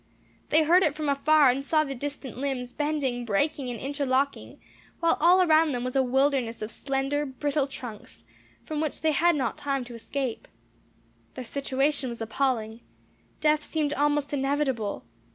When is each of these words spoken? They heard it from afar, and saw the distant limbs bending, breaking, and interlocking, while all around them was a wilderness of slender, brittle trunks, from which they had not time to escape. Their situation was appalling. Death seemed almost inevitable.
They 0.49 0.63
heard 0.63 0.81
it 0.81 0.95
from 0.95 1.09
afar, 1.09 1.51
and 1.51 1.63
saw 1.63 1.83
the 1.83 1.93
distant 1.93 2.35
limbs 2.35 2.73
bending, 2.73 3.23
breaking, 3.23 3.69
and 3.69 3.79
interlocking, 3.79 4.59
while 4.99 5.15
all 5.19 5.43
around 5.43 5.73
them 5.73 5.83
was 5.83 5.95
a 5.95 6.01
wilderness 6.01 6.63
of 6.63 6.71
slender, 6.71 7.23
brittle 7.23 7.67
trunks, 7.67 8.23
from 8.65 8.81
which 8.81 9.01
they 9.03 9.11
had 9.11 9.35
not 9.35 9.59
time 9.59 9.85
to 9.85 9.93
escape. 9.93 10.47
Their 11.35 11.45
situation 11.45 12.09
was 12.09 12.19
appalling. 12.19 12.79
Death 13.41 13.63
seemed 13.63 13.93
almost 13.93 14.33
inevitable. 14.33 15.05